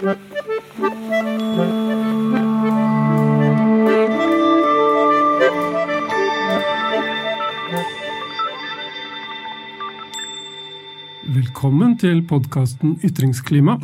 [0.00, 0.12] Velkommen
[12.00, 13.76] til podkasten Ytringsklima.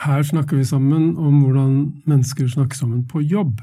[0.00, 3.60] Her snakker vi sammen om hvordan mennesker snakker sammen på jobb.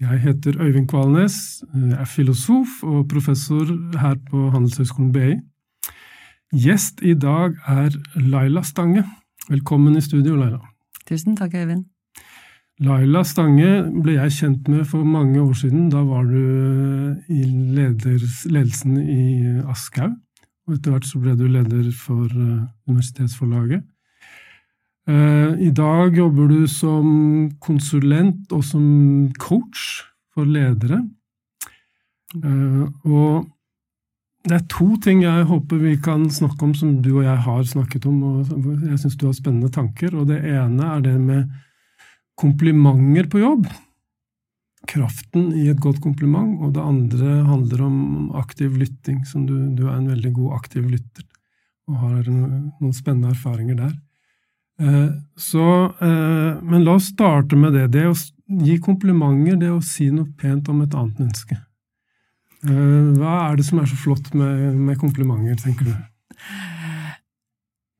[0.00, 1.62] Jeg heter Øyvind Kvalnes,
[1.98, 3.64] er filosof og professor
[3.98, 5.36] her på Handelshøyskolen BI.
[6.52, 9.04] Gjest i dag er Laila Stange.
[9.48, 10.77] Velkommen i studio, Laila.
[11.08, 11.86] Tusen takk, Øyvind.
[12.84, 15.88] Laila Stange ble jeg kjent med for mange år siden.
[15.90, 17.42] Da var du i
[17.74, 19.22] leders, ledelsen i
[19.66, 20.14] Aschhaug.
[20.68, 22.28] Og etter hvert så ble du leder for
[22.86, 23.82] Universitetsforlaget.
[25.08, 27.06] I dag jobber du som
[27.64, 28.84] konsulent og som
[29.40, 30.04] coach
[30.36, 31.00] for ledere.
[33.08, 33.48] Og
[34.48, 37.66] det er to ting jeg håper vi kan snakke om som du og jeg har
[37.68, 40.14] snakket om, og jeg syns du har spennende tanker.
[40.16, 41.46] Og det ene er det med
[42.38, 43.68] komplimenter på jobb.
[44.88, 46.58] Kraften i et godt kompliment.
[46.62, 47.98] Og det andre handler om
[48.38, 51.26] aktiv lytting, som du, du er en veldig god aktiv lytter
[51.88, 53.94] og har noen spennende erfaringer der.
[55.40, 55.62] Så,
[55.98, 57.86] men la oss starte med det.
[57.96, 58.16] Det å
[58.68, 61.56] gi komplimenter, det å si noe pent om et annet menneske.
[62.62, 65.94] Hva er det som er så flott med, med komplimenter, tenker du?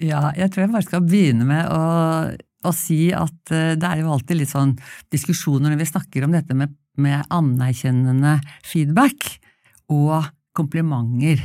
[0.03, 1.83] Ja, jeg tror jeg bare skal begynne med å,
[2.67, 4.77] å, si at det er jo alltid litt sånn
[5.15, 8.37] diskusjoner når vi snakker om dette med, med anerkjennende
[8.67, 9.31] feedback
[9.95, 11.43] og komplimenter.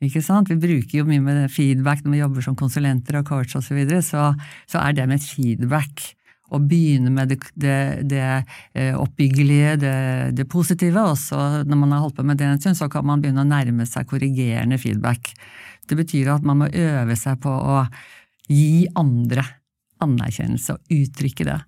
[0.00, 0.48] Ikke sant?
[0.48, 3.76] Vi bruker jo mye med feedback når vi jobber som konsulenter og coach osv., så,
[3.76, 4.30] videre, så
[4.68, 6.14] så er det med feedback
[6.50, 7.76] å begynne med det, det,
[8.10, 9.94] det oppbyggelige, det,
[10.38, 13.06] det, positive, og så når man har holdt på med det en stund, så kan
[13.06, 15.32] man begynne å nærme seg korrigerende feedback.
[15.86, 17.84] Det betyr at man må øve seg på å
[18.50, 19.44] gi andre
[20.00, 21.58] anerkjennelse og uttrykke det.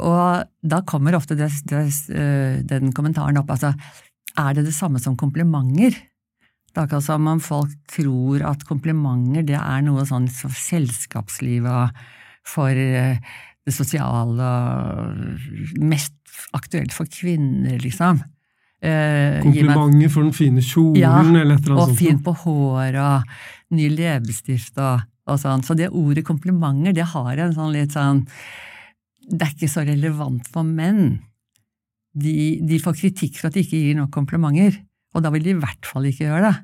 [0.00, 3.74] Og da kommer ofte den kommentaren opp, altså
[4.40, 5.94] er det det samme som komplimenter?
[6.74, 12.00] Det er akkurat som om folk tror at komplimenter det er noe sånn selskapslivet
[12.44, 12.80] for
[13.64, 14.48] det sosiale
[15.80, 16.14] mest
[16.56, 18.20] aktuelt for kvinner, liksom.
[18.84, 21.94] Eh, Komplimenter for den fine kjolen ja, eller et eller annet sånt.
[21.94, 23.30] Og fin på håret
[23.72, 25.64] ny leppestift og, og, sånn.
[25.64, 28.26] Så det ordet komplimenter, det har en sånn litt sånn
[29.24, 31.16] Det er ikke så relevant for menn.
[32.12, 34.76] De, de får kritikk for at de ikke gir nok komplimenter,
[35.16, 36.56] og da vil de i hvert fall ikke gjøre det.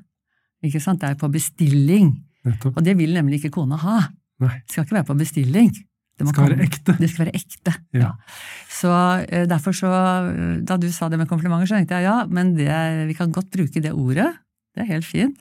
[0.69, 1.01] Ikke sant?
[1.01, 2.13] Det er på bestilling.
[2.45, 2.77] Nettopp.
[2.77, 3.97] Og det vil nemlig ikke kona ha.
[4.45, 4.59] Nei.
[4.61, 5.73] Det skal ikke være på bestilling.
[6.19, 6.57] Det skal komme.
[6.57, 6.95] være ekte.
[6.99, 8.01] Det skal være ekte, ja.
[8.03, 8.11] ja.
[8.71, 8.91] Så
[9.49, 9.89] derfor så,
[10.67, 12.69] Da du sa det med komplimenter, så tenkte jeg ja, men det,
[13.09, 14.29] vi kan godt bruke det ordet.
[14.71, 15.39] Det er helt fint.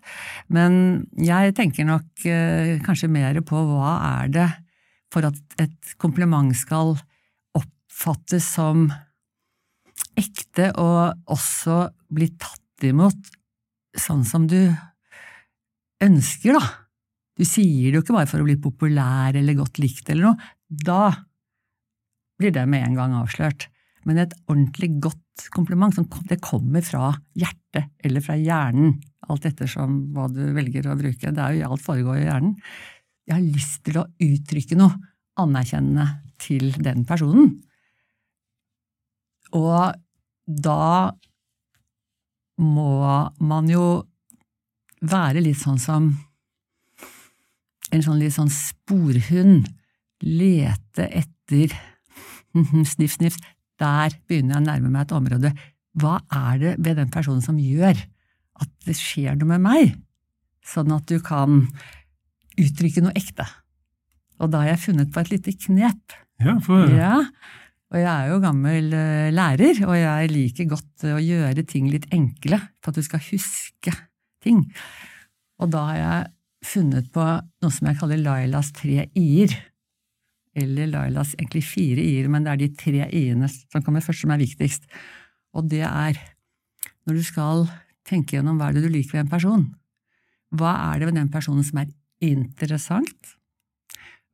[0.50, 3.92] Men jeg tenker nok eh, kanskje mer på hva
[4.22, 4.48] er det
[5.10, 6.97] for at et kompliment skal
[7.59, 8.88] oppfattes som
[10.19, 13.30] ekte og også bli tatt imot
[13.98, 14.59] sånn som du
[16.00, 16.64] ønsker, da.
[17.38, 20.50] Du sier det jo ikke bare for å bli populær eller godt likt eller noe.
[20.70, 21.26] Da
[22.41, 23.69] blir det med en gang avslørt.
[24.08, 25.98] Men et ordentlig godt kompliment,
[26.28, 28.94] det kommer fra hjertet eller fra hjernen,
[29.28, 31.34] alt ettersom hva du velger å bruke.
[31.34, 32.54] Det er jo alt foregår i hjernen.
[33.28, 34.97] Jeg har lyst til å uttrykke noe
[35.41, 36.06] anerkjennende
[36.41, 37.59] til den personen.
[39.56, 39.92] Og
[40.47, 41.12] da
[42.60, 42.94] må
[43.41, 43.84] man jo
[45.00, 46.10] være litt sånn som
[47.91, 49.69] en sånn litt sånn sporhund.
[50.26, 51.75] Lete etter
[52.92, 53.38] Sniff, sniff.
[53.81, 55.53] Der begynner jeg å nærme meg et område.
[56.00, 57.97] Hva er det ved den personen som gjør
[58.60, 59.94] at det skjer noe med meg?
[60.66, 61.64] Sånn at du kan
[62.60, 63.47] uttrykke noe ekte.
[64.41, 66.16] Og da har jeg funnet på et lite knep.
[66.41, 66.91] Ja, for...
[66.92, 67.16] ja,
[67.91, 68.92] og jeg er jo gammel
[69.34, 73.94] lærer, og jeg liker godt å gjøre ting litt enkle for at du skal huske
[74.44, 74.62] ting.
[75.60, 79.56] Og da har jeg funnet på noe som jeg kaller Lailas tre i-er.
[80.59, 84.33] Eller Lailas egentlig fire i-er, men det er de tre i-ene som kommer først, som
[84.34, 84.89] er viktigst.
[85.54, 86.19] Og det er
[87.07, 87.69] når du skal
[88.07, 89.65] tenke gjennom hva er det du liker ved en person.
[90.51, 91.92] Hva er det ved den personen som er
[92.27, 93.34] interessant?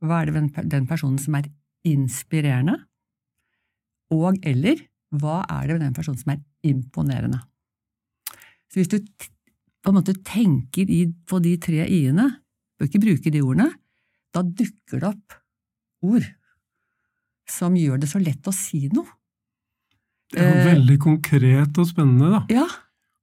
[0.01, 1.49] Hva er det ved den personen som er
[1.87, 2.79] inspirerende?
[4.13, 4.81] Og eller
[5.13, 7.39] hva er det ved den personen som er imponerende?
[8.67, 8.99] Så hvis du
[9.83, 10.89] på en måte tenker
[11.29, 12.27] på de tre i-ene,
[12.77, 13.69] bør ikke bruke de ordene,
[14.35, 15.36] da dukker det opp
[16.05, 16.25] ord
[17.49, 19.07] som gjør det så lett å si noe.
[20.33, 22.41] Det er jo eh, veldig konkret og spennende, da.
[22.51, 22.65] Ja.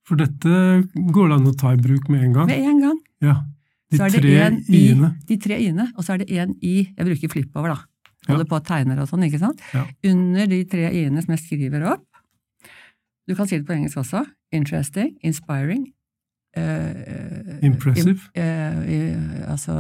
[0.09, 0.55] For dette
[0.95, 2.49] går det an å ta i bruk med en gang.
[2.49, 2.99] Med en gang.
[3.25, 3.35] Ja.
[3.93, 4.33] De tre
[4.73, 5.11] i-ene.
[5.29, 7.85] De tre i-ene, og så er det én i Jeg bruker flippover, da.
[8.33, 9.61] holder på og tegner og sånn, ikke sant?
[9.77, 9.85] Ja.
[10.09, 12.07] Under de tre i-ene som jeg skriver opp,
[13.29, 15.87] du kan si det på engelsk også, interesting, inspiring,
[16.57, 18.21] uh, Impressive.
[18.35, 19.77] im- uh, altså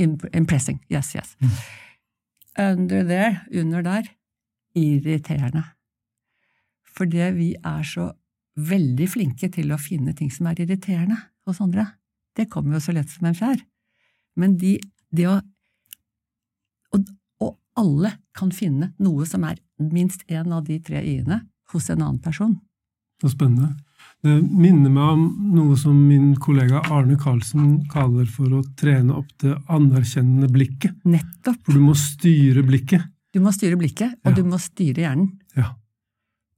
[0.00, 1.36] imp impressing, yes, yes.
[1.40, 1.54] Mm.
[2.58, 4.08] Under there, under der,
[4.74, 5.62] irriterende.
[6.98, 8.10] Fordi vi er så
[8.58, 11.86] veldig flinke til å finne ting som er irriterende hos andre.
[12.34, 13.60] Det kommer jo så lett som en fjær.
[14.38, 14.76] Men de,
[15.14, 15.38] det å
[16.94, 17.08] og,
[17.44, 22.02] og alle kan finne noe som er minst én av de tre i-ene hos en
[22.02, 22.56] annen person.
[23.20, 23.74] Så spennende.
[24.24, 29.28] Det minner meg om noe som min kollega Arne Karlsen kaller for å trene opp
[29.38, 30.96] det anerkjennende blikket.
[31.06, 31.60] Nettopp.
[31.68, 33.04] For du må styre blikket.
[33.32, 34.34] Du må styre blikket, og Ja.
[34.34, 35.38] du må styre hjernen.
[35.54, 35.74] Ja.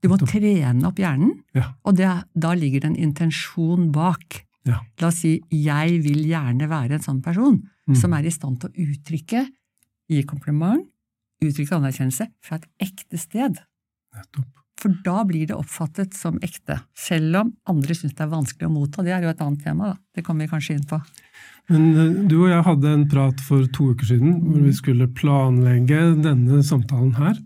[0.01, 0.29] Du må Nettopp.
[0.29, 1.73] trene opp hjernen, Ja.
[1.85, 4.45] og det, da ligger det en intensjon bak.
[4.65, 4.79] Ja.
[4.99, 7.95] La oss si 'jeg vil gjerne være en sånn person', Mm.
[7.95, 9.47] som er i stand til å uttrykke,
[10.09, 10.87] gi kompliment,
[11.43, 13.57] uttrykke anerkjennelse fra et ekte sted.
[14.15, 14.60] Nettopp.
[14.81, 18.73] For da blir det oppfattet som ekte, selv om andre syns det er vanskelig å
[18.73, 19.03] motta.
[19.05, 19.99] Det er jo et annet tema, da.
[20.17, 20.97] Det kommer vi kanskje inn på.
[21.69, 25.07] Men eh, du og jeg hadde en prat for to uker siden hvor vi skulle
[25.15, 27.37] planlegge denne samtalen her.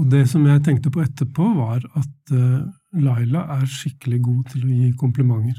[0.00, 2.60] Og det som jeg tenkte på etterpå, var at eh,
[3.00, 5.58] Laila er skikkelig god til å gi komplimenter.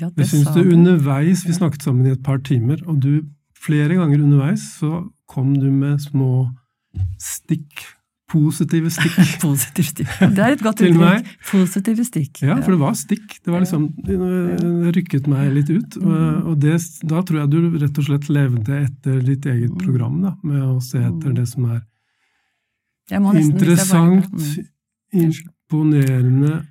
[0.00, 0.64] Ja, Jeg syns du.
[0.74, 3.22] underveis, vi snakket sammen i et par timer, og du
[3.54, 6.48] flere ganger underveis så kom du med små
[7.22, 7.84] stikk.
[8.34, 9.16] Positive stikk.
[9.44, 10.12] Positive stikk.
[10.34, 11.28] Det er et godt uttrykk.
[11.52, 12.42] Positive stikk.
[12.42, 13.36] Ja, for det var stikk.
[13.44, 15.96] Det var liksom, det rykket meg litt ut.
[16.02, 16.74] Og og det,
[17.06, 19.78] da tror jeg du rett og slett levde etter ditt eget Mm.
[19.84, 21.80] program, da, med å se etter det som er
[23.38, 24.66] interessant, Mm.
[25.70, 26.66] imponerende,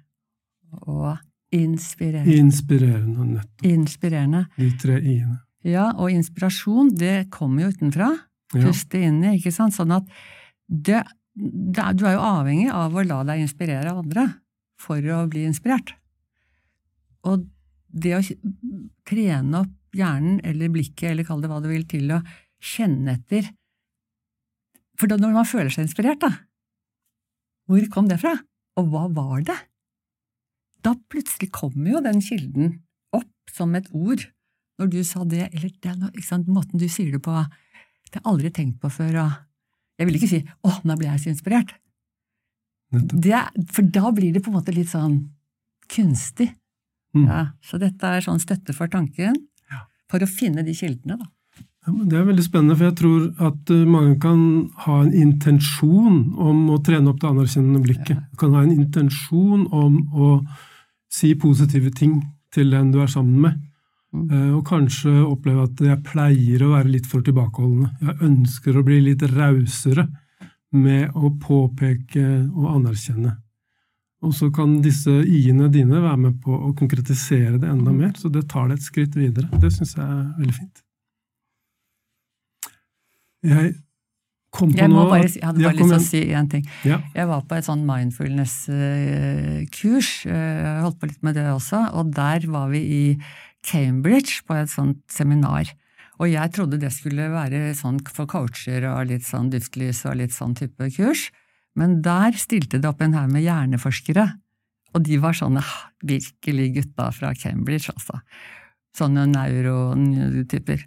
[0.88, 1.18] Og
[1.52, 2.34] inspirerende.
[2.38, 3.64] inspirerende, nettopp.
[3.64, 4.46] Inspirerende.
[4.58, 5.40] De tre i-ene.
[5.64, 8.10] Ja, og inspirasjon, det kommer jo utenfra.
[8.54, 8.66] Ja.
[8.68, 9.74] Puste inni, ikke sant?
[9.74, 10.04] Sånn at
[10.70, 14.28] det, du er jo avhengig av å la deg inspirere av andre
[14.80, 15.96] for å bli inspirert.
[17.26, 17.48] Og
[17.94, 18.22] det å
[19.08, 22.24] trene opp hjernen eller blikket, eller kall det hva du vil, til å
[22.64, 23.52] kjenne etter
[25.00, 26.30] For når man føler seg inspirert, da,
[27.68, 28.36] hvor kom det fra?
[28.78, 29.58] Og hva var det?
[30.86, 32.76] Da plutselig kommer jo den kilden
[33.16, 34.22] opp som et ord
[34.82, 38.52] når du sa det, eller det, måten du sier det på, det har jeg aldri
[38.54, 39.20] tenkt på før.
[39.24, 39.36] Og
[40.00, 41.74] jeg vil ikke si 'å, nå ble jeg så inspirert'.
[42.94, 43.40] Det,
[43.74, 45.30] for da blir det på en måte litt sånn
[45.90, 46.52] kunstig.
[47.16, 47.26] Mm.
[47.28, 49.36] Ja, så dette er sånn støtte for tanken,
[49.70, 49.86] Ja.
[50.10, 51.26] for å finne de kildene, da.
[51.86, 56.34] Ja, Det er veldig spennende, for jeg tror at eh, mange kan ha en intensjon
[56.38, 58.24] om å trene opp det anerkjennende blikket.
[58.32, 60.48] Du kan ha en intensjon om å
[61.10, 63.60] si positive ting til den du er sammen med.
[64.14, 64.30] Mm.
[64.30, 67.90] Eh, Og kanskje oppleve at jeg pleier å være litt for tilbakeholdende.
[68.02, 70.04] Jeg ønsker å bli litt rausere
[70.74, 73.38] med å påpeke og anerkjenne.
[74.24, 78.30] Og så kan disse i-ene dine være med på å konkretisere det enda mer, så
[78.32, 79.48] det tar det et skritt videre.
[79.60, 80.84] Det syns jeg er veldig fint.
[83.44, 83.74] Jeg
[84.54, 86.64] kom på nå bare, jeg hadde bare lyst til å si én ting.
[86.88, 86.98] Ja.
[87.18, 92.40] Jeg var på et sånn mindfulness-kurs, jeg holdt på litt med det også, og der
[92.54, 93.18] var vi i
[93.64, 95.72] Cambridge på et sånt seminar.
[96.22, 100.36] Og jeg trodde det skulle være sånn for coacher og litt sånn duftlys og litt
[100.36, 101.30] sånn type kurs,
[101.80, 104.28] men der stilte det opp en haug med hjerneforskere,
[104.94, 108.20] og de var sånne ah, virkelig gutta fra Cambridge, altså.
[108.94, 110.84] Sånne neurotyper.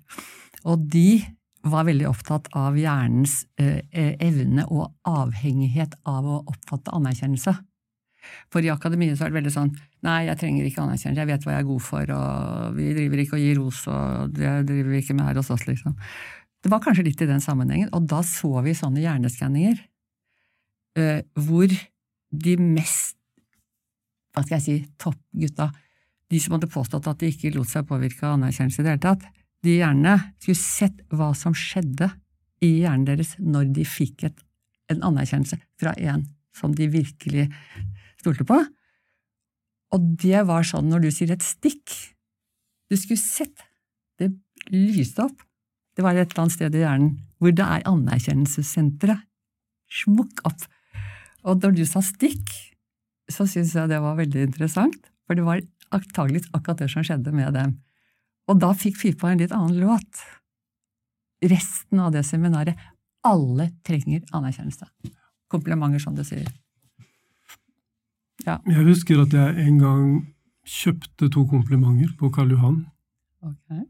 [0.70, 1.24] Og de
[1.66, 7.56] var veldig opptatt av hjernens eh, eh, evne og avhengighet av å oppfatte anerkjennelse.
[8.54, 9.72] For i akademiet så er det veldig sånn
[10.06, 13.22] nei, jeg trenger ikke anerkjennelse, jeg vet hva jeg er god for, og vi driver
[13.22, 15.96] ikke og gir ros, og det driver vi ikke med her hos oss, liksom.
[16.64, 19.80] Det var kanskje litt i den sammenhengen, og da så vi sånne hjerneskanninger
[20.98, 21.74] uh, hvor
[22.36, 23.18] de mest,
[24.34, 25.70] hva skal jeg si, toppgutta,
[26.32, 29.04] de som hadde påstått at de ikke lot seg påvirke av anerkjennelse i det hele
[29.04, 29.26] tatt,
[29.66, 32.10] de gjerne skulle sett hva som skjedde
[32.64, 34.42] i hjernen deres når de fikk et,
[34.92, 36.24] en anerkjennelse fra en
[36.56, 37.46] som de virkelig
[38.22, 38.58] stolte på.
[39.94, 41.92] Og det var sånn når du sier et stikk.
[42.90, 43.64] Du skulle sett.
[44.18, 44.30] Det
[44.72, 45.42] lyste opp.
[45.96, 49.22] Det var et eller annet sted i hjernen hvor det er anerkjennelsessenteret.
[49.92, 50.64] Smukk opp.
[51.46, 52.50] Og når du sa stikk,
[53.30, 55.62] så syntes jeg det var veldig interessant, for det var
[55.94, 57.76] antageligvis akkurat det som skjedde med dem.
[58.50, 60.22] Og da fikk Fifa en litt annen låt.
[61.44, 62.78] Resten av det seminaret
[63.26, 64.86] Alle trenger anerkjennelse.
[65.50, 66.46] Komplimenter, som du sier.
[68.46, 70.06] Jeg husker at jeg en gang
[70.66, 72.80] kjøpte to komplimenter på Karl Johan.
[73.42, 73.84] Okay.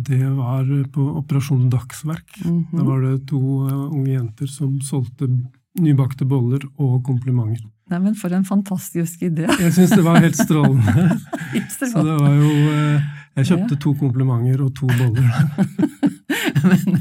[0.00, 2.44] Det var på Operasjon Dagsverk.
[2.44, 2.66] Mhm.
[2.72, 5.28] Da var det to eh, unge jenter som solgte
[5.80, 7.66] nybakte boller og komplimenter.
[7.90, 9.48] Nei, men for en fantastisk idé.
[9.64, 11.08] Jeg syns det var helt strålende.
[11.78, 13.08] Så det var jo eh,
[13.40, 15.30] Jeg kjøpte to komplimenter og to boller.
[16.70, 17.00] Men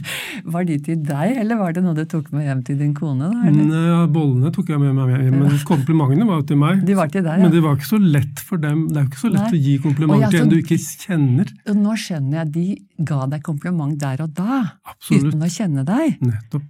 [0.54, 3.30] var de til deg, eller var det noe du tok med hjem til din kone?
[3.32, 3.52] da?
[3.52, 6.84] Nei, bollene tok jeg med meg hjem, men komplimentene var jo til meg.
[6.88, 7.44] De var til deg, ja.
[7.48, 8.88] Men det var ikke så lett for dem.
[8.90, 9.60] Det er jo ikke så lett Nei.
[9.60, 11.54] å gi komplimenter ja, til en du ikke kjenner.
[11.80, 14.60] Nå skjønner jeg, de ga deg kompliment der og da,
[14.94, 15.30] Absolutt.
[15.34, 16.20] uten å kjenne deg.
[16.26, 16.68] Nettopp.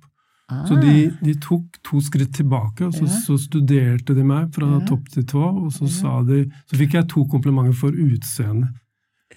[0.49, 3.19] Ah, Så de, de tok to skritt tilbake, og så, Ja.
[3.21, 4.79] så studerte de meg fra Ja.
[4.89, 5.43] topp til tå.
[5.65, 5.93] Og så, Ja.
[5.93, 8.69] sa de, så fikk jeg to komplimenter for utseendet.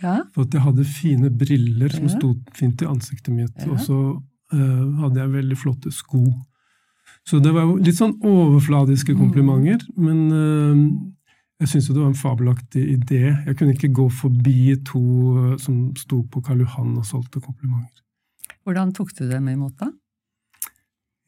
[0.00, 0.22] Ja.
[0.34, 2.14] For at jeg hadde fine briller som Ja.
[2.16, 3.52] sto fint i ansiktet mitt.
[3.58, 3.72] Ja.
[3.72, 3.98] Og så
[4.52, 6.24] uh, hadde jeg veldig flotte sko.
[7.28, 9.18] Så det var jo litt sånn overfladiske Mm.
[9.20, 9.86] komplimenter.
[9.96, 11.12] Men uh,
[11.60, 13.20] jeg syns jo det var en fabelaktig idé.
[13.46, 15.02] Jeg kunne ikke gå forbi to
[15.52, 18.02] eh, som sto på Karl Johan og solgte komplimenter.
[18.66, 19.92] Hvordan tok du dem imot, da?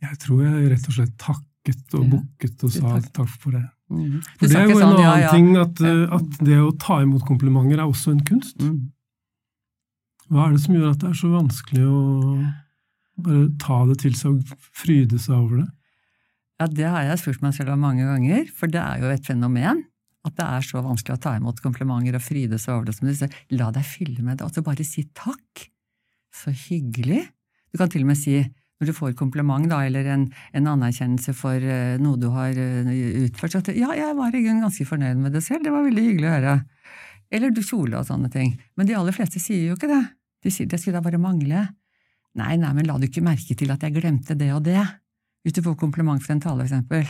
[0.03, 3.63] Jeg tror jeg rett og slett takket og bukket og sa takk for det.
[3.93, 4.21] Mhm.
[4.39, 5.31] For det er jo en sånn, annen ja, ja.
[5.35, 8.57] ting at, eh, at det å ta imot komplimenter er også en kunst.
[8.63, 8.91] Mm.
[10.33, 12.03] Hva er det som gjør at det er så vanskelig å
[13.25, 15.69] bare ta det til seg og fryde seg over det?
[16.63, 19.27] Ja, det har jeg spurt meg selv om mange ganger, for det er jo et
[19.27, 19.85] fenomen.
[20.25, 22.95] At det er så vanskelig å ta imot komplimenter og fryde seg over det.
[22.97, 23.33] som du sier.
[23.53, 25.67] La deg fylle med det, Altså bare si takk.
[26.33, 27.27] Så hyggelig.
[27.71, 28.39] Du kan til og med si,
[28.81, 30.25] når du får kompliment da, eller en,
[30.57, 32.91] en anerkjennelse for eh, noe du har eh,
[33.25, 35.87] utført, så at ja, jeg var i grunnen ganske fornøyd med det selv, det var
[35.87, 36.57] veldig hyggelig å høre.
[37.35, 38.53] Eller du kjole og sånne ting.
[38.79, 40.03] Men de aller fleste sier jo ikke det.
[40.45, 41.65] De sier det skulle da bare mangle.
[42.39, 44.83] Nei, nei, men la du ikke merke til at jeg glemte det og det?
[45.45, 47.07] Hvis du får kompliment for en tale, for eksempel.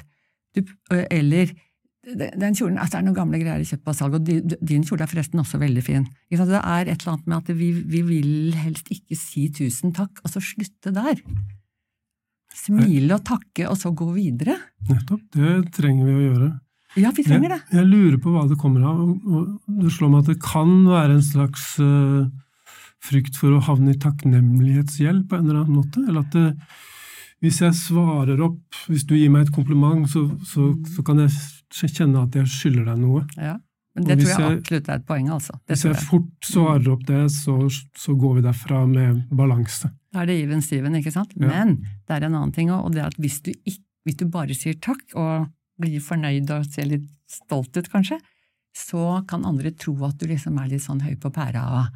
[0.54, 1.52] Du, eller
[2.04, 5.02] "Den- kjolen, altså Det er noen gamle greier i kjøpt på salg, og din kjole
[5.02, 6.04] er forresten også veldig fin.
[6.30, 10.20] Det er et eller annet med at vi, vi vil helst ikke si tusen takk,
[10.24, 11.16] og så slutte der.
[12.54, 14.54] Smile og takke, og så gå videre.
[14.88, 15.22] Nettopp.
[15.34, 16.50] Det trenger vi å gjøre.
[16.96, 17.60] Ja, vi trenger det.
[17.72, 19.00] Jeg, jeg lurer på hva det kommer av.
[19.00, 22.28] og- og Det slår meg at det kan være en slags uh,
[23.02, 25.98] frykt for å havne i takknemlighetsgjeld på en eller annen måte.
[26.06, 26.56] Eller at det,
[27.42, 31.30] hvis jeg svarer opp, hvis du gir meg et kompliment, så, så, så kan jeg
[31.74, 33.24] kjenne at jeg skylder deg noe.
[33.36, 33.56] Ja.
[33.94, 35.52] Men det tror jeg jeg- absolutt er et poeng, altså.
[35.66, 36.04] Det Hvis jeg jeg.
[36.08, 37.54] fort svarer opp det, så,
[37.94, 39.90] så går vi derfra med balanse.
[40.12, 41.32] Da er det even Steven, ikke sant?
[41.38, 41.46] Ja.
[41.46, 41.76] Men
[42.06, 44.24] det er en annen ting òg, og det er at hvis du, ikke, hvis du
[44.26, 48.18] bare sier takk, og blir fornøyd og ser litt stolt ut, kanskje,
[48.74, 51.88] så kan andre tro at du liksom er litt sånn høy på pæra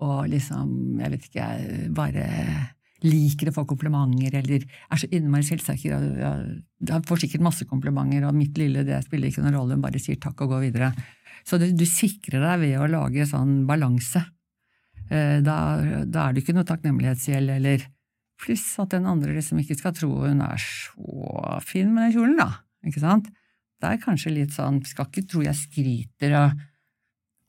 [0.00, 1.46] og liksom, jeg vet ikke,
[1.94, 2.26] bare
[3.04, 5.94] liker å få komplimenter, eller er så innmari selvsikker.
[5.94, 9.84] og, Jeg får sikkert masse komplimenter, og mitt lille det spiller ikke noen rolle, hun
[9.84, 10.90] bare sier takk og går videre.
[11.46, 14.24] Så du, du sikrer deg ved å lage sånn balanse.
[15.10, 15.58] Eh, Da,
[16.04, 17.86] da er det ikke noe takknemlighetsgjeld, eller
[18.38, 22.38] pluss at den andre liksom ikke skal tro hun er så fin med den kjolen,
[22.38, 22.50] da.
[22.86, 23.30] Ikke sant?
[23.78, 26.58] Det er kanskje litt sånn, skal ikke tro jeg skryter og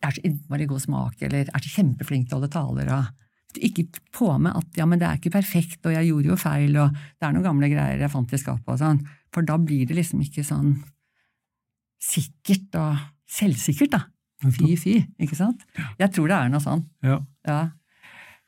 [0.05, 3.09] er så innmari god smak, eller er så kjempeflink til å holde taler og
[3.57, 6.77] ikke på med at ja, men det er ikke perfekt, og jeg gjorde jo feil,
[6.77, 8.99] og det er noen gamle greier jeg fant i skapet og sånn,
[9.33, 10.75] for da blir det liksom ikke sånn
[11.99, 14.03] sikkert og selvsikkert, da.
[14.55, 15.65] Fy, fy, ikke sant?
[15.99, 16.85] Jeg tror det er noe sånn.
[17.03, 17.17] Ja.
[17.47, 17.59] Ja.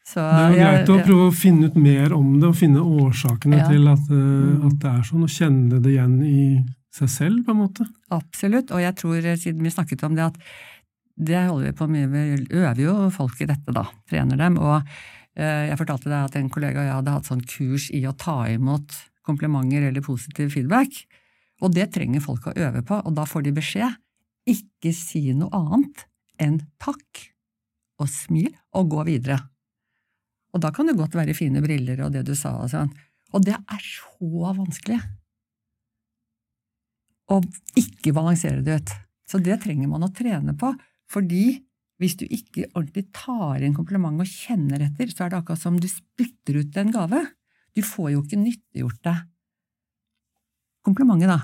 [0.07, 2.47] Så, Det er jo jeg- greit å jeg- prøve å finne ut mer om det,
[2.47, 3.67] og finne årsakene Ja.
[3.67, 4.65] til at, eh, Mm.
[4.67, 7.85] at det er sånn, og kjenne det igjen i seg selv, på en måte.
[8.09, 10.37] Absolutt, og jeg tror, eh, siden vi snakket om det, at
[11.15, 12.25] det holder vi på mye vi
[12.57, 14.81] øver jo folk i dette, da, trener dem, og
[15.35, 18.15] eh, jeg fortalte deg at en kollega og jeg hadde hatt sånn kurs i å
[18.17, 18.95] ta imot
[19.27, 21.03] komplimenter eller positiv feedback,
[21.61, 23.99] og det trenger folk å øve på, og da får de beskjed,
[24.49, 26.07] ikke si noe annet
[26.41, 27.27] enn takk
[28.01, 29.37] og smil, og gå videre.
[30.55, 32.89] Og da kan det godt være fine briller og det du sa og sånn,
[33.31, 34.97] og det er så vanskelig
[37.31, 37.39] å
[37.79, 38.93] ikke balansere det ut.
[39.29, 40.73] Så det trenger man å trene på,
[41.11, 41.45] fordi
[42.01, 45.77] hvis du ikke ordentlig tar inn kompliment og kjenner etter, så er det akkurat som
[45.77, 47.19] du spytter ut en gave.
[47.77, 49.27] Du får jo ikke nyttiggjort deg
[50.81, 51.37] komplimentet, da,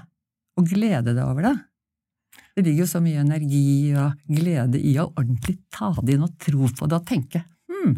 [0.58, 1.56] og glede deg over det.
[2.58, 6.34] Det ligger jo så mye energi og glede i å ordentlig ta det inn og
[6.42, 7.94] tro på det og tenke hm,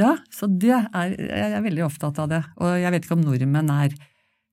[0.00, 3.24] ja, så det er, jeg er veldig opptatt av det, og jeg vet ikke om
[3.26, 3.96] nordmenn er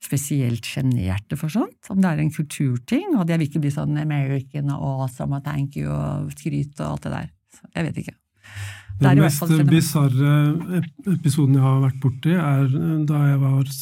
[0.04, 3.98] spesielt sjenerte for sånt, om det er en kulturting, og jeg vil ikke bli sånn
[4.00, 7.30] American og awesome og thank you og skryt og alt det der.
[7.58, 8.16] Så jeg vet ikke.
[8.98, 10.36] Det er Den mest bisarre
[11.14, 12.70] episoden jeg har vært borti, er
[13.10, 13.74] da jeg var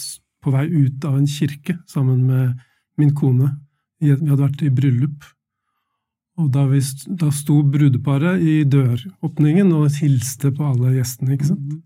[0.43, 2.65] på vei ut av en kirke sammen med
[2.99, 3.53] min kone.
[4.01, 5.23] Vi hadde vært i bryllup.
[6.35, 6.81] Og da, vi,
[7.15, 11.77] da sto brudeparet i døråpningen og hilste på alle gjestene, ikke sant?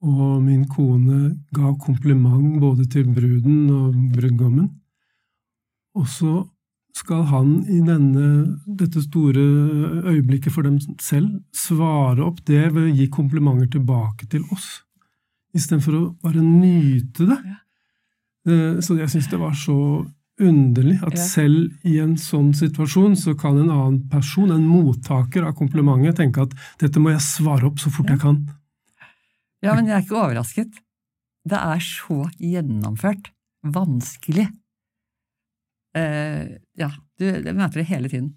[0.00, 4.70] Og min kone ga kompliment både til bruden og brudgommen.
[5.98, 6.38] Og så
[6.96, 8.26] skal han i denne,
[8.66, 9.42] dette store
[10.10, 14.80] øyeblikket for dem selv svare opp det ved å gi komplimenter tilbake til oss,
[15.56, 17.38] istedenfor å bare nyte det.
[18.48, 20.06] Eh, Så jeg syns det var så
[20.40, 25.54] underlig at selv i en sånn situasjon så kan en annen person, en mottaker av
[25.58, 28.40] komplimentet, tenke at dette må jeg svare opp så fort jeg kan.
[29.64, 30.80] Ja, men jeg er ikke overrasket.
[31.48, 33.30] Det er så gjennomført.
[33.60, 34.48] Vanskelig.
[35.96, 36.90] Uh, ja,
[37.20, 38.34] du møter det hele tiden.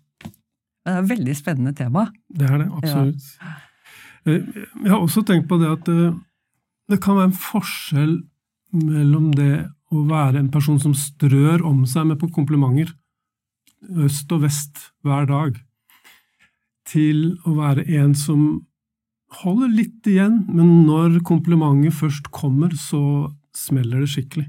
[0.83, 2.09] Det er et veldig spennende tema.
[2.27, 3.29] Det er det, absolutt.
[3.39, 3.53] Ja.
[4.25, 6.15] Jeg har også tenkt på det at eh,
[6.91, 8.13] det kan være en forskjell
[8.73, 12.93] mellom det å være en person som strør om seg med på komplimenter,
[14.03, 15.59] øst og vest, hver dag,
[16.87, 18.63] til å være en som
[19.41, 24.47] holder litt igjen, men når komplimentet først kommer, så smeller det skikkelig.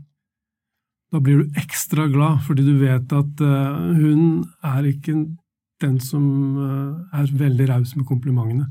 [1.15, 5.15] Da blir du ekstra glad, fordi du vet at uh, hun er ikke
[5.83, 6.25] den som
[6.59, 8.67] uh, er veldig raus med komplimentene.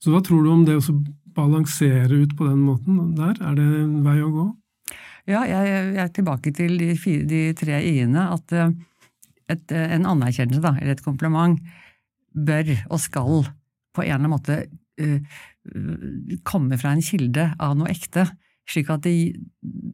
[0.00, 0.96] Så hva tror du om det å
[1.36, 3.36] balansere ut på den måten der?
[3.42, 4.46] Er det en vei å gå?
[5.28, 8.28] Ja, jeg, jeg er tilbake til de, fire, de tre i-ene.
[8.32, 8.70] At eh,
[9.52, 11.58] et, en anerkjennelse, da, eller et kompliment,
[12.32, 13.42] bør og skal
[13.92, 14.60] på en eller annen måte
[16.48, 18.26] komme fra en kilde av noe ekte.
[18.68, 19.14] Slik at det,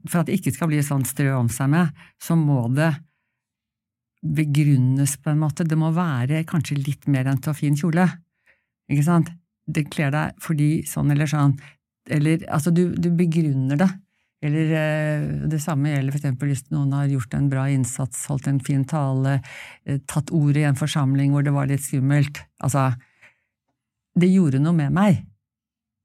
[0.09, 1.93] for at det ikke skal bli sånn strø om seg med,
[2.23, 2.91] så må det
[4.25, 5.67] begrunnes på en måte.
[5.69, 8.09] Det må være kanskje litt mer enn til å fin kjole.
[8.91, 9.31] Ikke sant?
[9.65, 11.55] Det kler deg fordi sånn eller sånn.
[12.13, 13.91] Eller altså, du, du begrunner det.
[14.45, 18.51] Eller eh, det samme gjelder for eksempel hvis noen har gjort en bra innsats, holdt
[18.51, 19.39] en fin tale,
[19.89, 22.43] eh, tatt ordet i en forsamling hvor det var litt skummelt.
[22.65, 22.91] Altså,
[24.19, 25.23] det gjorde noe med meg.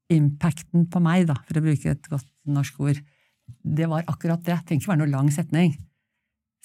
[0.09, 3.01] Impacten på meg, da, for å bruke et godt norsk ord,
[3.63, 4.55] det var akkurat det.
[4.57, 5.75] Det trenger ikke være noe lang setning.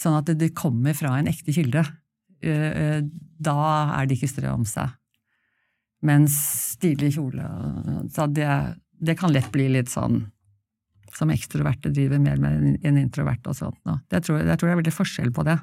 [0.00, 1.84] Sånn at det, det kommer fra en ekte kilde.
[2.44, 3.00] Eh, eh,
[3.44, 3.56] Da
[4.00, 4.92] er det ikke strø om seg.
[6.04, 6.34] Mens
[6.76, 7.44] stilig kjole
[8.36, 8.48] det,
[9.00, 10.26] det kan lett bli litt sånn
[11.14, 13.78] som ekstroverte driver mer med enn introvert og sånt.
[14.10, 15.56] Det tror, jeg- jeg tror det er veldig forskjell på det.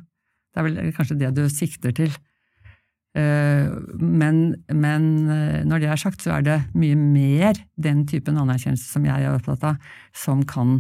[0.54, 2.12] Det er vel kanskje det du sikter til.
[3.17, 3.67] Eh,
[4.00, 4.38] Men,
[4.71, 9.06] men eh, når det er sagt, så er det mye mer den typen anerkjennelse som
[9.06, 10.80] jeg er opptatt av, som kan,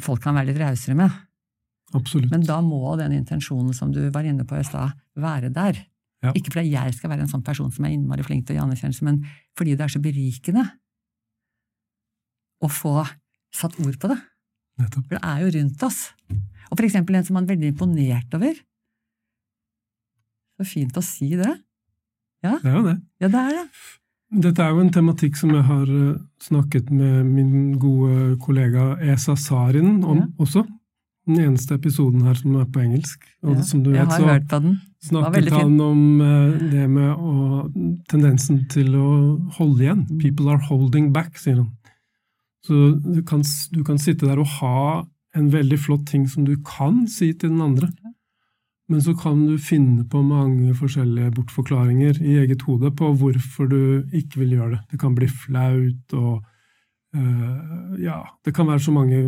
[0.00, 1.12] folk kan være litt rausere med.
[1.94, 2.32] Absolutt.
[2.32, 5.78] Men da må den intensjonen som du var inne på i stad, være der.
[6.24, 6.32] Ja.
[6.32, 8.64] Ikke fordi jeg skal være en sånn person som er innmari flink til å gi
[8.64, 9.20] anerkjennelse, men
[9.56, 10.64] fordi det er så berikende
[12.64, 13.04] å få
[13.54, 14.16] satt ord på det.
[14.80, 15.04] Nettopp.
[15.08, 16.00] For det er jo rundt oss.
[16.70, 18.58] Og for eksempel en som man er veldig imponert over.
[20.56, 21.52] Så fint å si det.
[22.46, 22.96] Det er jo det.
[23.20, 23.66] Ja, det er det.
[24.46, 29.36] Dette er jo en tematikk som jeg har eh, snakket med min gode kollega Esa
[29.38, 30.26] Sarin om Ja.
[30.38, 30.66] også.
[31.26, 33.22] Den eneste episoden her som er på engelsk.
[33.42, 34.60] Og Ja, som du vet, så
[35.08, 37.72] snakket han om eh, det med å,
[38.08, 40.06] tendensen til å holde igjen.
[40.10, 40.18] Mm.
[40.22, 41.70] People are holding back, sier han.
[42.66, 43.42] Så du kan,
[43.72, 47.50] du kan sitte der og ha en veldig flott ting som du kan si til
[47.50, 47.90] den andre,
[48.88, 53.80] men så kan du finne på mange forskjellige bortforklaringer i eget hode på hvorfor du
[54.14, 54.80] ikke vil gjøre det.
[54.92, 56.44] Det kan bli flaut og
[57.16, 59.20] øh, Ja, det kan være så mange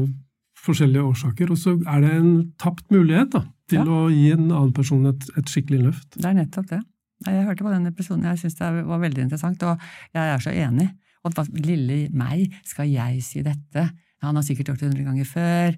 [0.65, 1.51] forskjellige årsaker.
[1.51, 3.85] Og så er det en tapt mulighet da, til Ja.
[3.85, 6.09] å gi en annen person et, et skikkelig løft.
[6.19, 6.81] Det er nettopp det.
[7.27, 9.79] Jeg hørte på den episoden, jeg syns det var veldig interessant, og
[10.15, 10.89] jeg er så enig.
[11.25, 13.89] Og hva- lille meg, skal jeg si dette?
[14.23, 15.75] Han har sikkert gjort det hundre ganger før.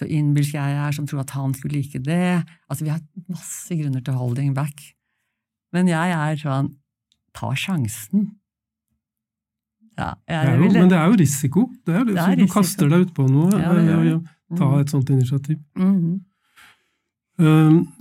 [0.00, 2.42] Så innbilsk jeg er som tror at han skulle like det.
[2.70, 4.80] Altså, vi har masse grunner til holding back.
[5.74, 6.70] Men jeg er sånn
[7.36, 8.30] ta sjansen.
[10.00, 11.66] Ja, Det er jo, men det er jo risiko.
[11.84, 12.54] Det er, Det er du risiko.
[12.60, 14.56] kaster deg utpå noe Ja, det det.
[14.56, 14.80] ta Mhm.
[14.80, 15.58] et sånt initiativ.
[15.76, 16.20] Mhm.
[17.38, 17.92] Um,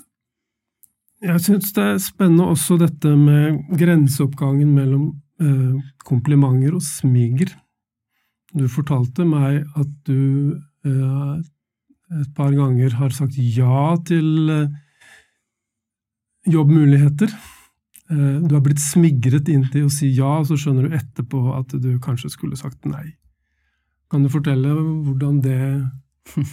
[1.21, 7.51] Jeg syns det er spennende også dette med grenseoppgangen mellom eh, komplimenter og smiger.
[8.55, 11.41] Du fortalte meg at du eh,
[12.09, 14.67] et par ganger har sagt ja til eh,
[16.49, 17.31] jobbmuligheter.
[18.09, 21.43] Eh, du har blitt smigret inn til å si ja, og så skjønner du etterpå
[21.57, 23.11] at du kanskje skulle sagt nei.
[24.09, 24.71] Kan du fortelle
[25.05, 25.59] hvordan det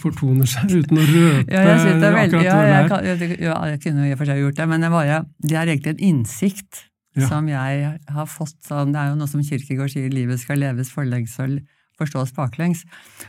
[0.01, 3.07] fortoner seg, uten å røpe Ja, jeg synes det er veldig, ja, det jeg, kan,
[3.07, 5.09] jeg, ja, jeg kunne i og for seg gjort det, men det, var,
[5.45, 6.83] det er egentlig en innsikt
[7.17, 7.25] Ja.
[7.31, 8.57] som jeg har fått.
[8.67, 11.55] Sånn, det er jo noe som Kirkegård sier, livet skal leves forlengs og
[11.97, 12.83] forstås baklengs.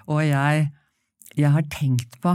[0.05, 0.67] Og jeg,
[1.38, 2.35] jeg har tenkt på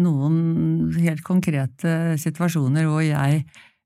[0.00, 3.44] noen helt konkrete situasjoner hvor jeg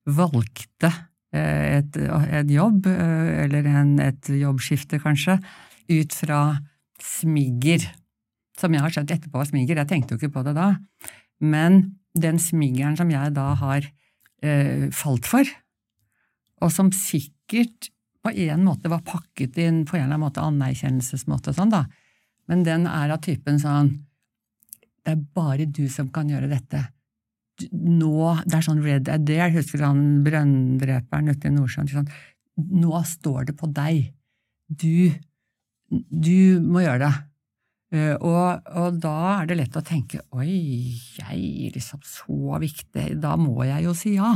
[0.09, 0.90] valgte
[1.35, 5.38] eh, et, et jobb, eh, eller en, et jobbskifte kanskje,
[5.88, 6.40] ut fra
[7.03, 7.85] smigger,
[8.59, 10.72] som jeg har skjønt etterpå var smigger, jeg tenkte jo ikke på det da,
[11.44, 11.81] men
[12.18, 13.85] den smiggeren som jeg da har
[14.42, 15.55] eh, falt for,
[16.59, 17.92] og som sikkert
[18.24, 21.85] på en måte var pakket inn på en eller annen måte anerkjennelsesmåte sånn, da,
[22.48, 23.92] men den er av typen sånn
[25.09, 26.83] det er bare du som kan gjøre dette.
[27.73, 28.12] Nå,
[28.44, 31.88] Det er sånn Red Adair, husker du han brønndreperen ute i Nordsjøen?
[31.88, 32.11] Sånn,
[32.59, 34.12] nå står det på deg.
[34.68, 35.09] Du,
[35.88, 37.14] du må gjøre det.
[37.88, 43.33] Uh, og, og, da er det lett å tenke oi, jeg liksom så viktig, da
[43.40, 44.35] må jeg jo si ja.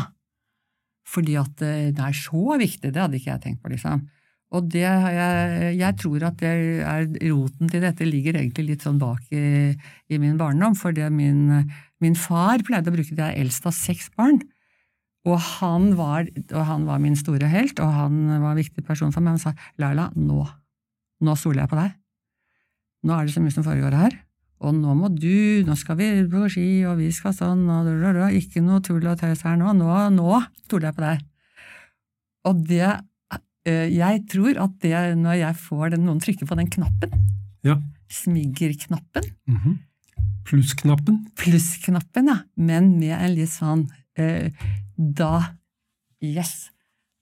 [1.04, 4.06] Fordi at uh, det er så viktig, det hadde ikke jeg tenkt på, liksom.
[4.52, 9.30] Og det jeg, jeg tror at er, roten til dette ligger egentlig litt sånn bak
[9.32, 9.72] i,
[10.12, 11.46] i min barndom, for min,
[12.02, 14.42] min, far pleide å bruke det, er eldst av seks barn.
[15.24, 19.14] Og han, var, og han, var, min store helt, og han var en viktig person
[19.14, 19.38] for meg.
[19.38, 20.44] Han sa Laila, nå,
[21.24, 21.94] nå stoler jeg på deg.
[23.06, 24.18] Nå er det så mye som foregår her,
[24.62, 28.62] og nå må du, nå skal vi på ski, og vi skal sånn, og ikke
[28.62, 29.88] noe tull og tøys her nå, nå,
[30.18, 31.24] nå stoler jeg på deg.
[32.50, 32.90] Og det
[33.66, 37.12] jeg tror at det når jeg får den, noen trykker på den knappen,
[37.62, 37.76] ja.
[38.10, 39.76] smiggerknappen mm -hmm.
[40.44, 41.26] Plussknappen?
[41.38, 42.38] Plussknappen, ja.
[42.56, 43.86] Men med en litt sånn
[44.18, 44.50] eh,
[44.96, 45.54] Da
[46.22, 46.70] Yes!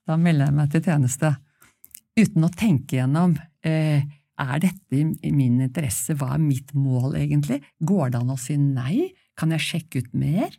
[0.07, 1.35] Da melder jeg meg til tjeneste.
[2.17, 4.01] Uten å tenke gjennom eh,
[4.41, 7.61] er dette i min interesse, hva er mitt mål egentlig?
[7.85, 9.11] Går det an å si nei?
[9.37, 10.49] Kan jeg sjekke ut mer?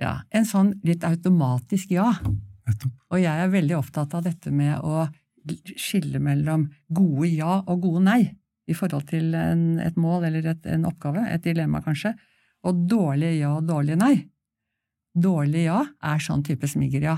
[0.00, 2.12] Ja, En sånn litt automatisk ja.
[3.12, 5.06] Og jeg er veldig opptatt av dette med å
[5.74, 8.20] skille mellom gode ja og gode nei
[8.70, 12.14] i forhold til en, et mål eller et, en oppgave, et dilemma kanskje,
[12.62, 14.14] og dårlige ja og dårlige nei.
[15.12, 17.16] Dårlig ja er sånn type smigger-ja.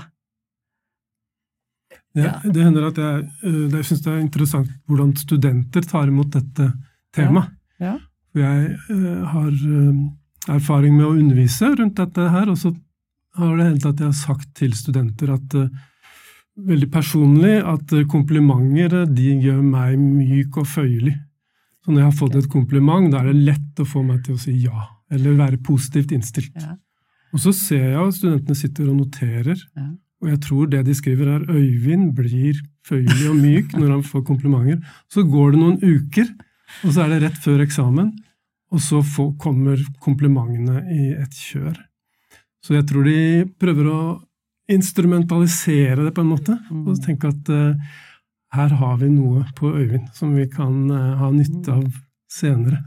[2.15, 6.33] Ja, det hender at jeg, eh, jeg syns det er interessant hvordan studenter tar imot
[6.33, 6.71] dette
[7.15, 7.53] temaet.
[7.79, 7.95] Ja, ja.
[8.35, 9.99] Jeg uh, har uh,
[10.57, 12.73] erfaring med å undervise rundt dette her, og så
[13.37, 15.69] har det hendt at jeg har sagt til studenter at uh,
[16.69, 21.15] veldig personlig at uh, komplimenter de gjør meg myk og føyelig.
[21.85, 24.37] Så når jeg har fått et kompliment, da er det lett å få meg til
[24.37, 26.55] å si ja, eller være positivt innstilt.
[26.57, 26.73] Ja.
[27.35, 29.87] Og så ser jeg at studentene sitter og noterer, ja.
[30.23, 34.23] og jeg tror det de skriver er Øyvind blir føyelig og myk når han får
[34.25, 34.79] komplimenter.
[35.11, 36.31] Så går det noen uker,
[36.81, 38.13] og så er det rett før eksamen,
[38.73, 41.75] og så får, kommer komplimentene i et kjør.
[42.65, 43.99] Så jeg tror de prøver å
[44.73, 47.01] instrumentalisere det på en måte, og mm.
[47.05, 47.93] tenke at uh,
[48.57, 51.85] her har vi noe på Øyvind som vi kan uh, ha nytte av
[52.31, 52.81] senere.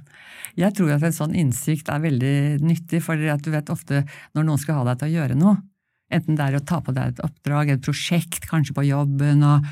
[0.59, 4.03] Jeg tror at en sånn innsikt er veldig nyttig, for du vet ofte
[4.35, 5.61] når noen skal ha deg til å gjøre noe,
[6.09, 9.67] Enten det er å ta på deg et oppdrag, et prosjekt, kanskje på jobben, og,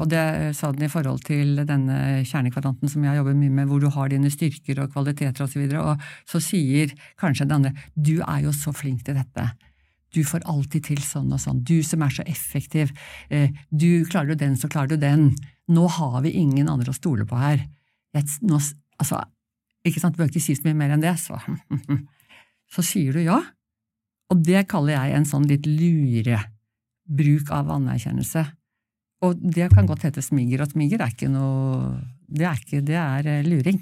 [0.00, 0.24] og det
[0.58, 4.10] sa den i forhold til denne kjernekvadranten som jeg jobber mye med, hvor du har
[4.10, 8.16] dine styrker og kvaliteter osv., og, så videre, og så sier kanskje den andre du
[8.18, 9.46] er jo så flink til dette.
[10.16, 11.62] Du får alltid til sånn og sånn.
[11.66, 12.92] Du som er så effektiv.
[13.70, 15.28] Du klarer du den, så klarer du den.
[15.68, 17.66] Nå har vi ingen andre å stole på her.
[18.16, 18.60] Nå,
[18.96, 19.20] altså,
[19.86, 21.38] ikke sant, Bør ikke si så mye mer enn det, så
[22.74, 23.38] Så sier du ja,
[24.32, 26.40] og det kaller jeg en sånn litt lure
[27.06, 28.44] bruk av anerkjennelse.
[29.26, 31.94] Og det kan godt hete smiger, og smiger er ikke noe
[32.26, 33.78] Det er, ikke, det er eh, luring,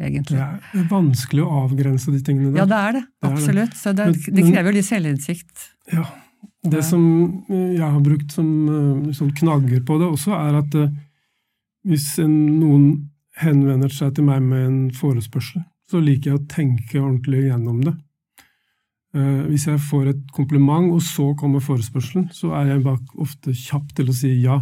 [0.00, 0.38] egentlig.
[0.40, 2.62] Det er vanskelig å avgrense de tingene der.
[2.62, 3.02] Ja, det er det.
[3.04, 3.74] det absolutt.
[3.74, 3.80] Det.
[3.82, 5.66] Så det, det krever jo litt selvinnsikt.
[5.92, 6.06] Ja.
[6.66, 7.02] Det som
[7.52, 10.96] jeg har brukt som, eh, som knagger på det også, er at eh,
[11.86, 12.88] hvis en, noen
[13.38, 17.94] henvender seg til meg med en forespørsel, så liker jeg å tenke ordentlig gjennom det.
[19.16, 23.54] Uh, hvis jeg får et kompliment, og så kommer forespørselen, så er jeg bak ofte
[23.56, 24.60] kjapp til å si ja.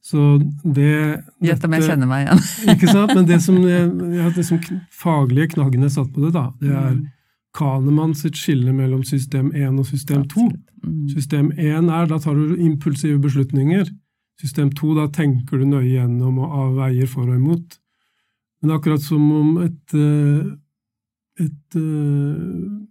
[0.00, 2.42] Så det Gjett om jeg kjenner meg igjen.
[2.74, 3.12] ikke sant?
[3.14, 4.60] Men det som, jeg, jeg, det som
[5.02, 7.08] faglige knaggen jeg satt på det, da, det er mm.
[7.56, 10.46] Kahnemann sitt skille mellom system 1 og system 2.
[10.86, 11.08] Mm.
[11.12, 13.90] System 1 er da tar du impulsive beslutninger.
[14.40, 17.76] System 2 da tenker du nøye gjennom og avveier for og imot.
[18.62, 20.46] Men akkurat som om et, eh,
[21.40, 22.89] et, et eh,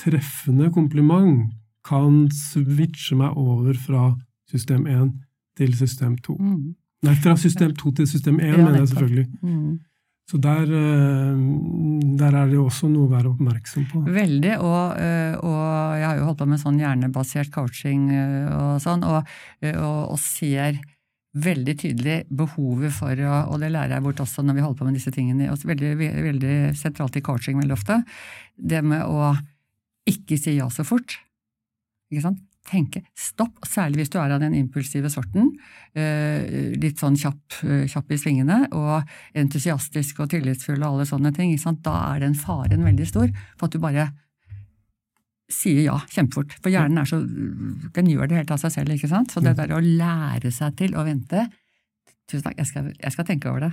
[0.00, 1.50] treffende kompliment
[1.86, 4.10] kan switche meg over fra
[4.50, 5.12] system 1
[5.60, 6.36] til system 2.
[6.40, 6.74] Mm.
[7.06, 9.28] Nei, fra system 2 til system 1, ja, mener jeg selvfølgelig.
[9.42, 9.78] Mm.
[10.30, 11.38] Så der, eh,
[12.18, 14.04] der, er det jo også noe å være oppmerksom på.
[14.14, 18.78] Veldig, og, eh, og, jeg har jo holdt på med sånn hjernebasert coaching eh, og
[18.84, 19.26] sånn, og,
[19.72, 20.78] og, og ser
[21.30, 24.86] veldig tydelig behovet for å Og det lærer jeg bort også når vi holder på
[24.88, 25.50] med disse tingene.
[25.54, 28.00] Veldig, veldig sentralt i coaching veldig ofte.
[28.58, 29.34] Det med å
[30.08, 31.18] ikke si ja så fort.
[32.10, 32.46] Ikke sant?
[32.70, 35.48] tenke stopp, særlig hvis du er av den impulsive sorten.
[35.96, 39.08] Eh, litt sånn kjapp, eh, kjapp, i svingene og
[39.38, 41.54] entusiastisk og tillitsfull og alle sånne ting.
[41.82, 44.10] Da er den faren veldig stor for at du bare
[45.50, 46.54] sier ja kjempefort.
[46.62, 47.18] For hjernen er så
[47.92, 49.32] Den gjør det helt av seg selv, ikke sant.
[49.32, 51.48] Så det der å lære seg til å vente
[52.30, 53.72] Tusen takk, jeg skal, jeg skal tenke over det.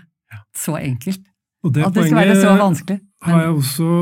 [0.58, 1.22] Så enkelt.
[1.68, 3.00] Og det at det skal være så vanskelig.
[3.02, 3.34] Men...
[3.34, 3.94] har jeg også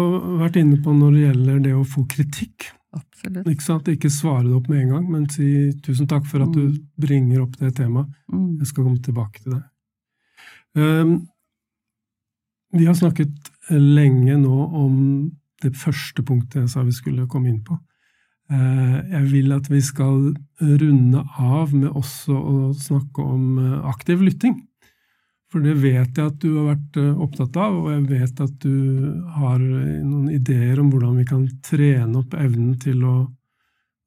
[0.42, 2.68] vært inne på når det gjelder det å få kritikk.
[2.96, 3.48] Absolutt.
[3.52, 3.88] Ikke sant?
[3.92, 5.48] Ikke svare det opp med en gang, men si
[5.84, 6.76] tusen takk for at du mm.
[7.02, 8.12] bringer opp det temaet.
[8.32, 8.52] Mm.
[8.62, 9.64] Jeg skal komme tilbake til det.
[10.76, 11.16] Um,
[12.76, 14.96] vi har snakket lenge nå om
[15.64, 17.78] det første punktet jeg sa vi skulle komme inn på.
[18.52, 24.22] Uh, jeg vil at vi skal runde av med også å snakke om uh, aktiv
[24.22, 24.60] lytting.
[25.56, 28.56] For det vet jeg at du har vært uh, opptatt av, og jeg vet at
[28.60, 28.74] du
[29.38, 33.14] har noen ideer om hvordan vi kan trene opp evnen til å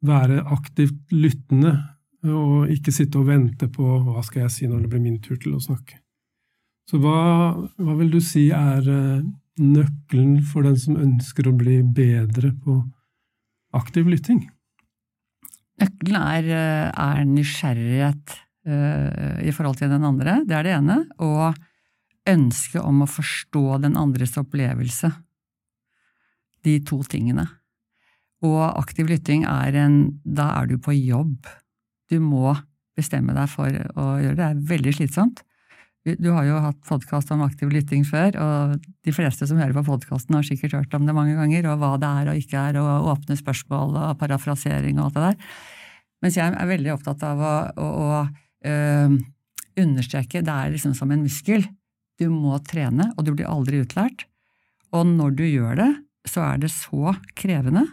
[0.04, 1.72] være aktivt lyttende,
[2.28, 5.38] og ikke sitte og vente på hva skal jeg si når det blir min tur
[5.40, 5.96] til å snakke.
[6.84, 7.16] Så hva,
[7.56, 8.84] hva vil du si er
[9.56, 12.76] nøkkelen for den som ønsker å bli bedre på
[13.72, 14.44] aktiv lytting?
[15.80, 18.36] Nøkkelen er, eh, er nysgjerrighet
[18.68, 21.56] i forhold til den andre, det er det ene, og
[22.28, 25.10] ønske om å forstå den andres opplevelse.
[26.66, 27.46] De to tingene.
[28.44, 31.48] Og aktiv lytting er en Da er du på jobb.
[32.10, 32.54] Du må
[32.98, 34.42] bestemme deg for å gjøre det.
[34.42, 35.42] Det er veldig slitsomt.
[36.08, 39.84] Du har jo hatt podkast om aktiv lytting før, og de fleste som hører på
[39.90, 42.78] podkasten, har sikkert hørt om det mange ganger, og hva det er og ikke er,
[42.80, 45.58] og åpne spørsmål og parafrasering og alt det der.
[46.24, 48.22] Mens jeg er veldig opptatt av å, å, å
[48.66, 49.18] øh,
[49.78, 51.66] understreke det er liksom som en muskel.
[52.18, 54.26] Du må trene, og du blir aldri utlært.
[54.94, 55.90] Og når du gjør det,
[56.28, 57.84] så er det så krevende.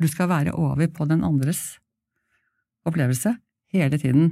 [0.00, 1.78] Du skal være over på den andres
[2.86, 3.34] opplevelse
[3.74, 4.30] hele tiden.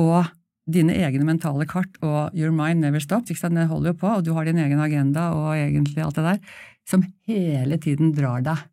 [0.00, 0.26] Og
[0.66, 3.56] dine egne mentale kart og your mind never stops, ikke sant?
[3.56, 6.40] det holder jo på, og du har din egen agenda og egentlig alt det der,
[6.86, 8.64] som hele tiden drar deg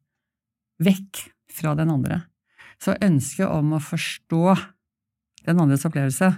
[0.84, 1.22] vekk
[1.54, 2.24] fra den andre.
[2.82, 4.58] Så ønsket om å forstå
[5.46, 6.34] den andres opplevelse,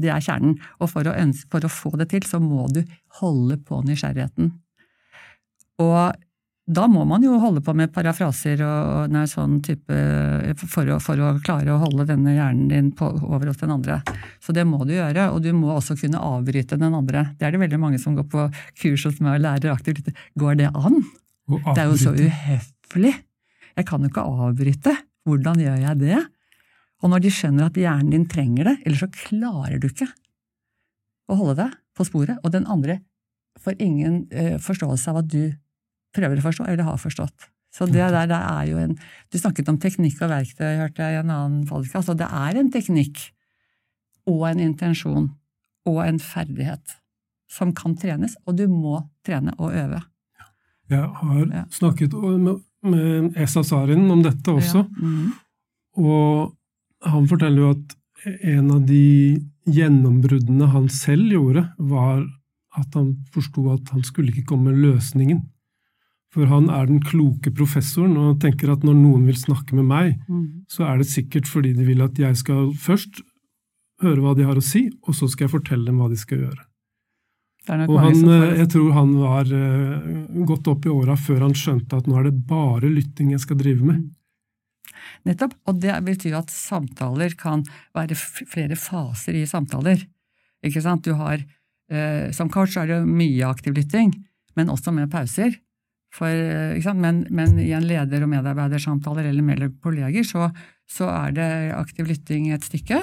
[0.00, 2.82] det er kjernen, og for å, ønske, for å få det til, så må du
[3.20, 4.52] holde på nysgjerrigheten.
[5.80, 6.18] Og
[6.70, 9.96] da må man jo holde på med parafraser og og sånn type
[10.60, 14.00] for å, for å, klare å holde denne hjernen din på, over hos den andre.
[14.42, 17.30] Så det må du gjøre, og du må også kunne avbryte den andre.
[17.38, 18.46] Det er det veldig mange som går på
[18.82, 20.12] kurs hos meg og lærer aktivt.
[20.38, 21.00] Går det an?
[21.50, 23.16] Det er jo så uhøflig.
[23.80, 24.94] Jeg kan jo ikke avbryte.
[25.26, 26.20] Hvordan gjør jeg det?
[27.00, 30.10] Og når de skjønner at hjernen din trenger det, ellers så klarer du ikke
[31.30, 33.00] å holde deg på sporet, og den andre
[33.60, 35.52] får ingen uh, forståelse av at du
[36.16, 37.48] prøver å forstå, eller har forstått.
[37.70, 38.96] Så det der det er jo en
[39.30, 42.10] Du snakket om teknikk og verktøy, hørte jeg i en annen podkast.
[42.10, 43.20] Og det er en teknikk
[44.26, 45.28] og en intensjon
[45.86, 46.96] og en ferdighet
[47.50, 50.00] som kan trenes, og du må trene og øve.
[50.90, 51.64] Jeg har ja.
[51.70, 55.06] snakket med, med Esa Sarin om dette også, ja.
[55.06, 55.30] mm.
[56.02, 56.56] og
[57.06, 57.96] han forteller jo at
[58.44, 59.38] en av de
[59.70, 62.24] gjennombruddene han selv gjorde, var
[62.78, 65.40] at han forsto at han skulle ikke komme med løsningen.
[66.30, 70.12] For han er den kloke professoren og tenker at når noen vil snakke med meg,
[70.28, 70.66] mm.
[70.70, 73.24] så er det sikkert fordi de vil at jeg skal først
[74.04, 76.44] høre hva de har å si, og så skal jeg fortelle dem hva de skal
[76.44, 76.62] gjøre.
[77.68, 81.98] Og han, eh, jeg tror han var uh, godt opp i åra før han skjønte
[81.98, 84.06] at nå er det bare lytting jeg skal drive med.
[85.28, 85.56] Nettopp.
[85.68, 87.64] Og det betyr at samtaler kan
[87.96, 90.02] være flere faser i samtaler.
[90.66, 91.04] Ikke sant?
[91.04, 91.42] Du har,
[91.90, 94.12] eh, Som coach er det mye aktiv lytting,
[94.56, 95.56] men også med pauser.
[96.12, 96.26] For,
[96.94, 100.50] men, men, i en leder- og medarbeidersamtaler eller mellom kolleger så,
[100.90, 102.98] så, er det aktiv lytting et stykke,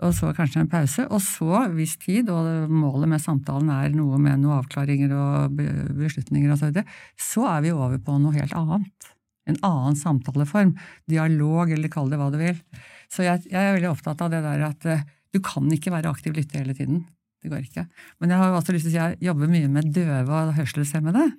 [0.00, 4.16] og så kanskje en pause, og så, hvis tid, og målet med samtalen er noe
[4.16, 6.86] med noen avklaringer og beslutninger og så videre,
[7.20, 9.10] så er vi over på noe helt annet.
[9.48, 10.74] En annen samtaleform.
[11.10, 12.58] Dialog, eller kall det hva du vil.
[13.10, 16.10] Så jeg, jeg er veldig opptatt av det der at uh, du kan ikke være
[16.10, 17.04] aktiv lytter hele tiden.
[17.40, 17.86] Det går ikke.
[18.20, 21.30] Men jeg har også lyst til å si jeg jobber mye med døve og hørselshemmede.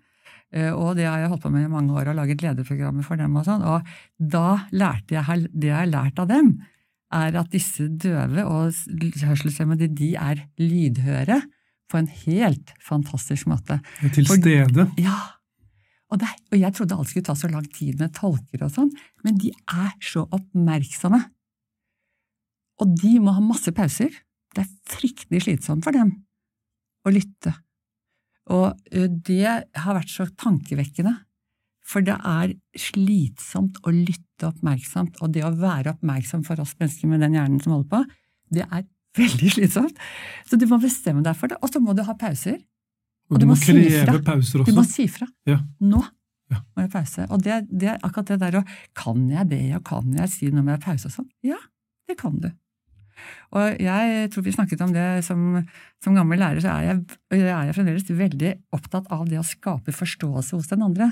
[0.52, 3.22] Eh, og det har jeg holdt på med i mange år, og laget lederprogrammer for
[3.22, 3.36] dem.
[3.38, 3.88] og sånn, og
[4.18, 6.56] Da lærte jeg det jeg har lært av dem,
[7.12, 8.72] er at disse døve og
[9.28, 11.42] hørselshemmede de er lydhøre
[11.92, 13.82] på en helt fantastisk måte.
[14.16, 14.88] Til stede.
[14.98, 15.20] ja.
[16.12, 18.92] Og, det, og, jeg trodde alt skulle ta så lang tid med tolker og sånn,
[19.24, 21.22] men de er så oppmerksomme.
[22.84, 24.12] Og de må ha masse pauser.
[24.52, 26.18] Det er fryktelig slitsomt for dem
[27.08, 27.54] å lytte
[28.52, 28.96] og
[29.28, 31.14] det har vært så tankevekkende.
[31.92, 37.10] For det er slitsomt å lytte oppmerksomt, og det å være oppmerksom for oss mennesker
[37.12, 38.02] med den hjernen som holder på,
[38.56, 38.86] det er
[39.18, 40.04] veldig slitsomt.
[40.48, 42.60] Så du må bestemme deg for det, og så må du ha pauser.
[43.32, 44.68] Og, du, må, kreve pauser også.
[44.68, 45.28] Du må si fra.
[45.48, 45.62] Ja.
[45.80, 46.02] Nå
[46.52, 46.58] Ja.
[46.76, 47.26] må jeg pause.
[47.32, 48.64] Og det, det er akkurat det der å
[48.98, 51.30] Kan jeg be, og kan jeg si må jeg pause og sånn?
[51.48, 51.60] Ja,
[52.10, 52.50] det kan du.
[53.56, 55.62] Og jeg tror vi snakket om det som,
[56.04, 59.94] som gammel lærer, så er jeg, er jeg fremdeles veldig opptatt av det å skape
[59.96, 61.12] forståelse hos den andre.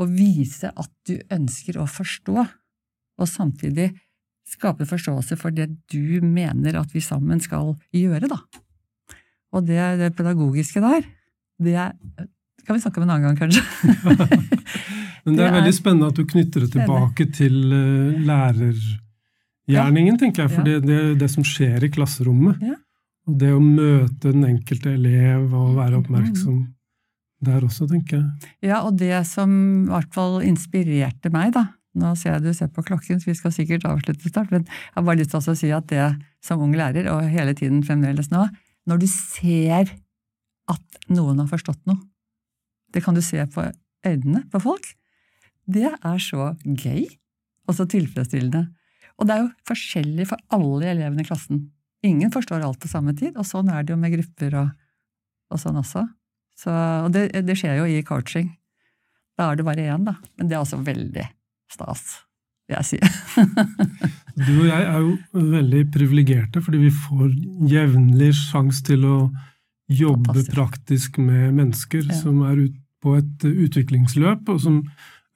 [0.00, 2.44] Og vise at du ønsker å forstå,
[3.14, 3.92] og samtidig
[4.48, 8.40] skape forståelse for det du mener at vi sammen skal gjøre, da.
[9.54, 11.06] Og det, det pedagogiske der,
[11.62, 11.94] det er,
[12.66, 13.62] kan vi snakke om en annen gang, kanskje.
[15.24, 20.52] Men det er veldig spennende at du knytter det tilbake til eh, lærergjerningen, tenker jeg.
[20.52, 22.60] For det, det er det som skjer i klasserommet.
[23.24, 26.58] Og det å møte den enkelte elev og være oppmerksom
[27.44, 28.50] der også, tenker jeg.
[28.70, 29.50] Ja, og det som
[29.84, 33.36] i hvert fall inspirerte meg, da Nå ser jeg du ser på klokken, så vi
[33.38, 36.08] skal sikkert avslutte snart, men jeg har bare lyst til å si at det
[36.42, 38.48] som ung lærer, og hele tiden fremdeles nå,
[38.88, 39.92] når du ser
[40.70, 42.00] at noen har forstått noe,
[42.94, 43.64] det kan du se på
[44.06, 44.86] øynene på folk,
[45.64, 47.06] det er så gøy
[47.64, 48.66] og så tilfredsstillende.
[49.18, 51.68] Og det er jo forskjellig for alle elevene i klassen.
[52.04, 54.74] Ingen forstår alt på samme tid, og sånn er det jo med grupper og,
[55.54, 56.04] og sånn også.
[56.58, 58.52] Så, og det, det skjer jo i coaching.
[59.38, 60.18] Da er det bare én, da.
[60.38, 61.24] Men det er også veldig
[61.72, 62.04] stas,
[62.68, 62.98] vil jeg si.
[64.34, 65.10] Du og jeg er jo
[65.54, 67.28] veldig privilegerte, fordi vi får
[67.70, 69.18] jevnlig sjanse til å
[69.86, 70.54] jobbe Fantastisk.
[70.56, 72.14] praktisk med mennesker Ja.
[72.18, 72.74] som er ut
[73.04, 74.80] på et eh, utviklingsløp, og som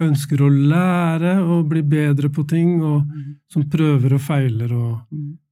[0.02, 3.06] ønsker å lære og bli bedre på ting, og
[3.52, 4.72] som prøver og feiler.
[4.72, 4.98] og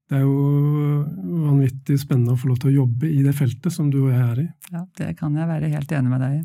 [0.08, 1.04] Det er jo
[1.46, 4.22] vanvittig spennende å få lov til å jobbe i det feltet som du og jeg
[4.26, 4.48] er i.
[4.72, 6.44] Ja, det kan jeg være helt enig med deg i.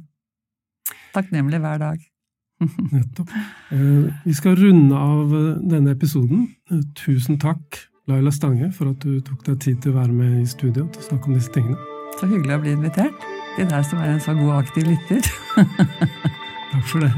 [1.14, 1.98] Takknemlig hver dag.
[2.92, 3.30] Nettopp.
[3.72, 6.48] Eh, Vi skal runde av eh, denne episoden.
[6.72, 10.40] Eh, Tusen takk, Laila Stange, for at du tok deg tid til å være med
[10.42, 11.78] i studio til å snakke om disse tingene.
[12.20, 13.28] Så hyggelig å bli invitert.
[13.58, 15.22] Til deg som er en så god og aktiv lytter.
[16.72, 17.12] Takk for det.